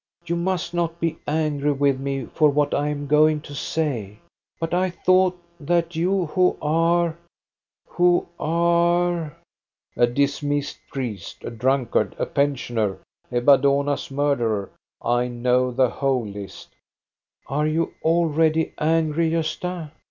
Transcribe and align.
"You 0.25 0.35
must 0.35 0.73
not 0.73 0.99
be 0.99 1.19
angry 1.27 1.71
with 1.73 1.99
me 1.99 2.25
for 2.25 2.49
what 2.49 2.73
I 2.73 2.87
am 2.87 3.05
going 3.05 3.39
to 3.41 3.53
say; 3.53 4.17
but 4.59 4.73
I 4.73 4.89
thought 4.89 5.37
that 5.59 5.95
you 5.95 6.25
who 6.25 6.57
are— 6.59 7.15
who 7.87 8.25
are 8.39 9.37
—""A 9.95 10.07
dismissed 10.07 10.79
priest, 10.91 11.43
a 11.43 11.51
drunkard, 11.51 12.15
a 12.17 12.25
pensioner, 12.25 12.97
Ebba 13.31 13.59
Dohna's 13.59 14.09
murderer; 14.09 14.71
I 15.03 15.27
know 15.27 15.69
the 15.69 15.89
whole 15.91 16.25
list 16.25 16.69
—""Are 17.45 17.67
you 17.67 17.93
already 18.03 18.73
angry, 18.79 19.29
Gosta?" 19.29 19.91